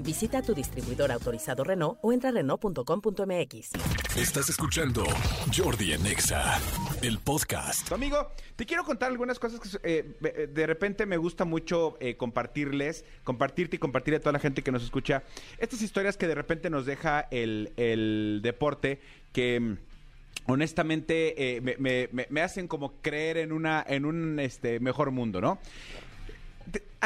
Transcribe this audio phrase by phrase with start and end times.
[0.00, 3.70] Visita tu distribuidor autorizado Renault o entra a Renault.com.mx.
[4.16, 5.04] Estás escuchando
[5.56, 6.60] Jordi en Exa,
[7.02, 7.90] el podcast.
[7.92, 12.16] Amigo, te quiero contar algunas cosas que eh, eh, de repente me gusta mucho eh,
[12.16, 15.22] compartirles, compartirte y compartir a toda la gente que nos escucha.
[15.58, 19.00] Estas historias que de repente nos deja el, el deporte
[19.32, 19.78] que mm,
[20.46, 25.40] honestamente me, me- me- me hacen como creer en una en un este mejor mundo,
[25.40, 25.58] ¿no?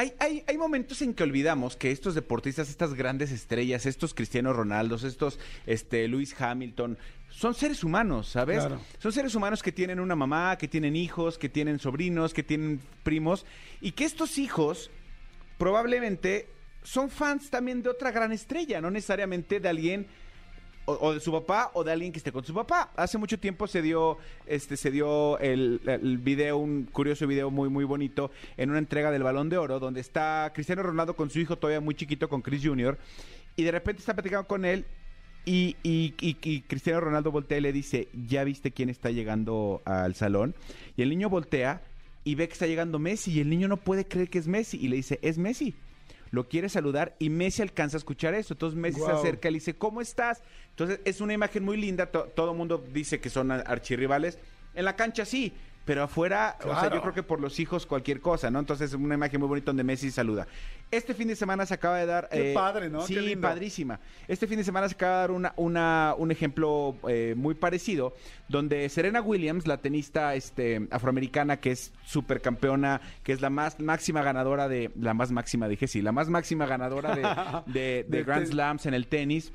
[0.00, 4.50] Hay, hay, hay momentos en que olvidamos que estos deportistas, estas grandes estrellas, estos Cristiano
[4.54, 6.96] Ronaldos, estos este, Lewis Hamilton,
[7.28, 8.60] son seres humanos, ¿sabes?
[8.60, 8.80] Claro.
[8.98, 12.80] Son seres humanos que tienen una mamá, que tienen hijos, que tienen sobrinos, que tienen
[13.02, 13.44] primos,
[13.82, 14.90] y que estos hijos
[15.58, 16.48] probablemente
[16.82, 20.06] son fans también de otra gran estrella, no necesariamente de alguien
[20.86, 22.90] o, de su papá o de alguien que esté con su papá.
[22.96, 27.68] Hace mucho tiempo se dio, este, se dio el, el video, un curioso video muy,
[27.68, 31.38] muy bonito en una entrega del Balón de Oro, donde está Cristiano Ronaldo con su
[31.38, 32.98] hijo todavía muy chiquito, con Chris Jr.,
[33.56, 34.84] y de repente está platicando con él.
[35.46, 39.80] Y, y- y- y Cristiano Ronaldo voltea y le dice, ¿ya viste quién está llegando
[39.86, 40.54] al salón?
[40.96, 41.82] Y el niño voltea
[42.24, 44.76] y ve que está llegando Messi y el niño no puede creer que es Messi
[44.78, 45.74] y le dice, es Messi.
[46.30, 48.54] Lo quiere saludar y Messi alcanza a escuchar eso.
[48.54, 50.42] Entonces Messi se acerca y le dice, ¿cómo estás?
[50.70, 52.06] Entonces es una imagen muy linda.
[52.10, 54.38] to- todo el mundo dice que son archirrivales.
[54.74, 55.52] En la cancha sí,
[55.90, 58.60] pero afuera, o sea, yo creo que por los hijos cualquier cosa, ¿no?
[58.60, 60.46] Entonces es una imagen muy bonita donde Messi saluda.
[60.92, 62.28] Este fin de semana se acaba de dar...
[62.30, 63.00] Qué padre, ¿no?
[63.04, 63.48] Sí, Qué lindo.
[63.48, 63.98] padrísima.
[64.28, 68.14] Este fin de semana se acaba de dar una, una- un ejemplo eh, muy parecido,
[68.46, 74.22] donde Serena Williams, la tenista este, afroamericana que es supercampeona, que es la más máxima
[74.22, 74.92] ganadora de...
[74.94, 77.22] La más máxima, dije sí, la más máxima ganadora de,
[77.72, 79.52] de- de De Grand Slams en el tenis.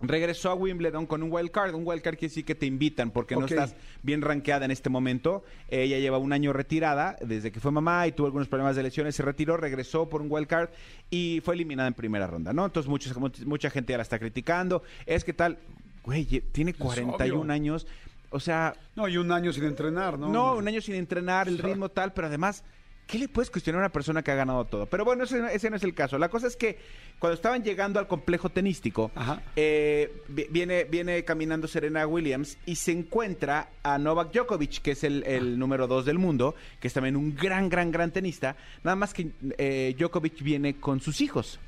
[0.00, 1.74] Regresó a Wimbledon con un wild card.
[1.74, 4.88] Un wild card quiere decir que te invitan porque no estás bien rankeada en este
[4.90, 5.42] momento.
[5.68, 9.16] Ella lleva un año retirada desde que fue mamá y tuvo algunos problemas de lesiones.
[9.16, 10.68] Se retiró, regresó por un wild card
[11.10, 12.64] y fue eliminada en primera ronda, ¿no?
[12.66, 14.84] Entonces muchos, mucha gente ya la está criticando.
[15.04, 15.58] Es que tal,
[16.04, 17.52] güey, tiene 41 obvio.
[17.52, 17.86] años.
[18.30, 20.28] O sea, No, y un año sin entrenar, ¿no?
[20.28, 22.62] no, un año sin entrenar, el ritmo tal, pero además,
[23.08, 24.86] ¿qué le puedes cuestionar a una persona que ha ganado todo?
[24.86, 26.16] Pero bueno, ese, no- ese no es el caso.
[26.18, 26.78] La cosa es que
[27.18, 29.10] cuando estaban llegando al complejo tenístico,
[29.56, 35.02] eh, vi- viene, viene caminando Serena Williams y se encuentra a Novak Djokovic, que es
[35.02, 38.56] el, el número dos del mundo, que es también un gran, gran, gran tenista.
[38.84, 41.58] Nada más que eh, Djokovic viene con sus hijos.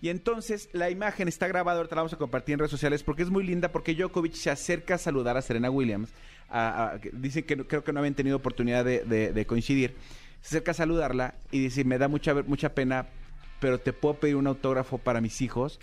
[0.00, 3.22] Y entonces la imagen está grabada, ahorita la vamos a compartir en redes sociales porque
[3.22, 6.10] es muy linda porque Djokovic se acerca a saludar a Serena Williams.
[6.50, 9.94] a- dicen que no- creo que no habían tenido oportunidad de, de- de coincidir.
[10.40, 13.06] Se acerca a saludarla y dice, me da mucha, mucha pena,
[13.60, 15.80] pero te puedo pedir un autógrafo para mis hijos.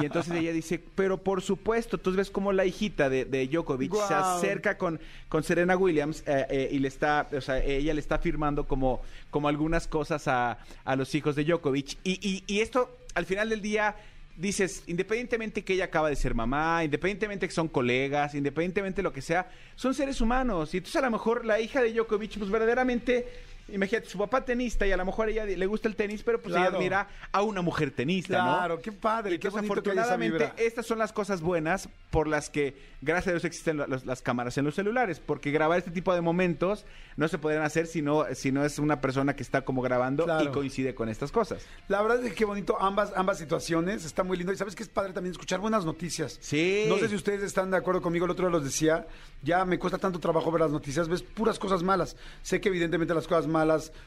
[0.00, 3.94] Y entonces ella dice, pero por supuesto, entonces ves como la hijita de, de Djokovic
[4.08, 8.00] se acerca con, con Serena Williams eh, eh, y le está, o sea, ella le
[8.00, 11.98] está firmando como, como algunas cosas a, a los hijos de Djokovic.
[12.04, 13.96] Y, y, y esto, al final del día,
[14.36, 19.12] dices, independientemente que ella acaba de ser mamá, independientemente que son colegas, independientemente de lo
[19.12, 20.72] que sea, son seres humanos.
[20.72, 23.28] Y entonces a lo mejor la hija de Djokovic, pues verdaderamente,
[23.72, 26.54] imagínate, su papá tenista y a lo mejor ella le gusta el tenis, pero pues
[26.54, 26.76] ella Claro.
[26.78, 28.56] admira a una mujer tenista, ¿no?
[28.58, 30.54] Claro, qué padre, Y qué que esa vibra.
[30.56, 34.64] estas son las cosas buenas por las que, gracias a Dios, existen las cámaras en
[34.64, 35.20] los celulares.
[35.20, 36.84] Porque grabar este tipo de momentos
[37.16, 40.24] no se podrían hacer si no, si no es una persona que está como grabando
[40.24, 40.44] Claro.
[40.44, 41.64] y coincide con estas cosas.
[41.88, 44.52] La verdad es que qué bonito ambas, ambas situaciones, está muy lindo.
[44.52, 46.38] Y sabes que es padre también escuchar buenas noticias.
[46.40, 46.84] Sí.
[46.88, 49.06] No sé si ustedes están de acuerdo conmigo, el otro día los decía,
[49.42, 52.16] ya me cuesta tanto trabajo ver las noticias, ves puras cosas malas.
[52.42, 53.59] Sé que evidentemente las cosas malas,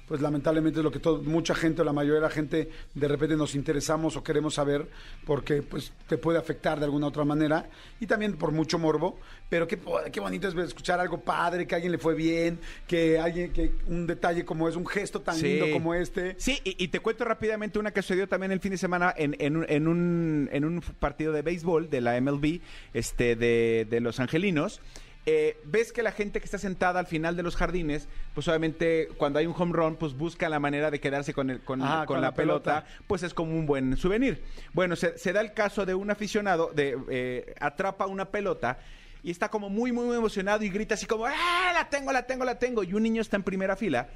[0.07, 3.07] pues lamentablemente es lo que todo, mucha gente o la mayoría de la gente de
[3.07, 4.87] repente nos interesamos o queremos saber,
[5.25, 7.69] porque pues te puede afectar de alguna otra manera,
[7.99, 9.17] y también por mucho morbo,
[9.49, 9.79] pero qué,
[10.11, 13.71] qué bonito es escuchar algo padre, que a alguien le fue bien, que alguien, que
[13.87, 15.47] un detalle como es, un gesto tan Sí.
[15.47, 16.35] lindo como este.
[16.37, 19.35] Sí, y, y te cuento rápidamente una que sucedió también el fin de semana en,
[19.39, 22.59] en un, en, un, en un partido de béisbol de la MLB
[22.93, 24.81] este, de, de Los Angelinos.
[25.25, 29.07] Eh, ves que la gente que está sentada al final de los jardines, pues obviamente
[29.17, 31.99] cuando hay un home run, pues busca la manera de quedarse con, el, con, Ah,
[32.05, 33.03] con con la, la pelota, pelota.
[33.07, 34.43] pues es como un buen souvenir.
[34.73, 38.79] Bueno, se, se da el caso de un aficionado, de eh, atrapa una pelota
[39.23, 42.27] y está como muy, muy, muy emocionado y grita así como, ¡ah, la tengo, la
[42.27, 42.83] tengo, la tengo!
[42.83, 44.09] Y un niño está en primera fila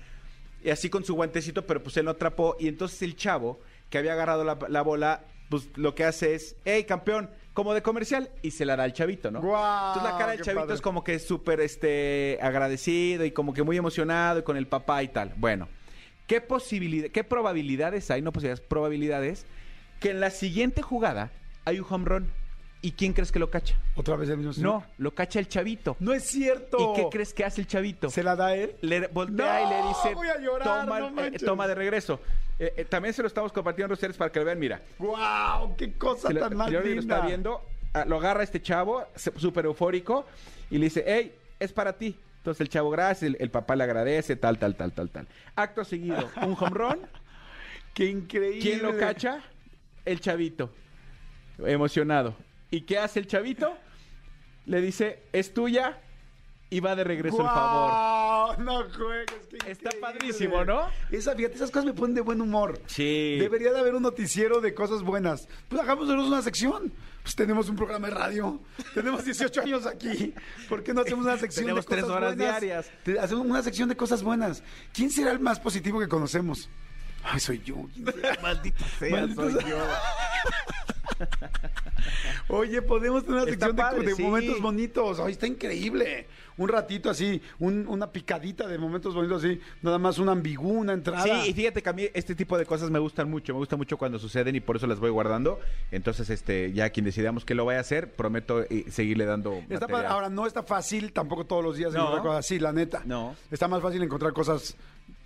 [0.62, 3.98] y así con su guantecito, pero pues él lo atrapó y entonces el chavo que
[3.98, 8.30] había agarrado la, la bola, pues lo que hace es, hey campeón, como de comercial
[8.42, 9.42] y se la da al chavito, ¿no?
[9.42, 9.88] ¡Guau!
[9.88, 10.76] Entonces la cara del ¡Qué chavito padre!
[10.76, 15.02] es como que súper este, agradecido y como que muy emocionado y con el papá
[15.04, 15.34] y tal.
[15.38, 15.68] Bueno,
[16.28, 19.46] ¿qué posibilidad, qué probabilidades hay, no posibilidades, probabilidades
[20.00, 21.32] que en la siguiente jugada
[21.66, 22.32] hay un home run?
[22.80, 23.76] ¿Y quién crees que lo cacha?
[23.96, 24.72] Otra vez el mismo señor.
[24.72, 25.98] No, lo cacha el chavito.
[26.00, 26.94] No es cierto.
[26.94, 28.12] ¿Y qué crees que hace el chavito?
[28.12, 28.76] ¿Se la da él?
[28.82, 31.44] le voltea No, y le dice, voy a llorar, toma, no eh, manches".
[31.44, 32.20] toma de regreso.
[32.60, 34.82] Eh, eh, también se lo estamos compartiendo a ustedes para que lo vean, mira.
[34.98, 35.76] ¡Wow!
[35.78, 37.16] ¡Qué cosa lo- tan más Jordi lo linda!
[37.16, 37.62] está viendo,
[37.94, 40.26] ah, lo agarra este chavo, súper eufórico,
[40.72, 42.18] y le dice, hey, es para ti.
[42.38, 45.28] Entonces el chavo, gracias, el, el papá le agradece, tal, tal, tal, tal, tal.
[45.56, 47.00] Acto seguido, un home run.
[47.94, 48.62] ¡Qué increíble!
[48.62, 49.42] ¿Quién lo cacha?
[50.06, 50.72] El chavito,
[51.60, 52.36] emocionado.
[52.72, 53.76] ¿Y qué hace el chavito?
[54.66, 55.98] Le dice, es tuya,
[56.70, 57.92] y va de regreso el favor.
[58.56, 58.62] ¡Guau!
[58.64, 60.00] No juegues, qué Está increíble.
[60.02, 60.88] padrísimo, ¿no?
[61.12, 62.80] Esa, fíjate, esas cosas me ponen de buen humor.
[62.88, 63.38] Sí.
[63.40, 65.48] Debería de haber un noticiero de cosas buenas.
[65.70, 66.92] Pues hagámonos una sección.
[67.24, 68.60] Pues tenemos un programa de radio.
[68.94, 70.34] Tenemos 18 años aquí.
[70.70, 72.62] ¿Por qué no hacemos una sección Tenemos de cosas tres horas buenas?
[72.62, 72.92] diarias.
[73.22, 74.64] Hacemos una sección de cosas buenas.
[74.94, 76.70] ¿Quién será el más positivo que conocemos?
[77.24, 77.76] Ay, soy yo.
[78.42, 79.70] Maldito sea, Maldito soy sea.
[79.70, 79.78] yo.
[82.50, 84.22] Oye, podemos tener una sección de- padre, de, sí.
[84.24, 85.20] momentos bonitos.
[85.20, 86.28] Ay, está increíble.
[86.58, 89.60] Un ratito así, un- una picadita de momentos bonitos así.
[89.82, 91.24] Nada más una ambigú, una entrada.
[91.24, 93.76] Sí, y fíjate que a mí este tipo de cosas me gustan mucho, me gusta
[93.76, 95.60] mucho cuando suceden y por eso las voy guardando.
[95.92, 99.62] Entonces, este, ya quien decidamos que lo vaya a hacer, prometo eh, seguirle dando.
[99.70, 99.86] Está.
[100.10, 102.00] Ahora, no está fácil tampoco todos los días No.
[102.00, 103.04] encontrar cosas así, la neta.
[103.06, 103.36] No.
[103.52, 104.76] Está más fácil encontrar cosas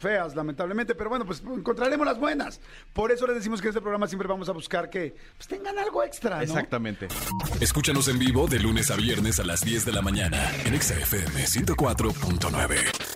[0.01, 2.59] feas, lamentablemente, pero bueno, pues encontraremos las buenas.
[2.93, 5.77] Por eso les decimos que en este programa siempre vamos a buscar que pues, tengan
[5.79, 6.43] algo extra.
[6.43, 7.07] Exactamente.
[7.59, 10.95] Escúchanos en vivo de lunes a viernes a las 10 de la mañana en Exa
[10.95, 13.10] FM 104.9.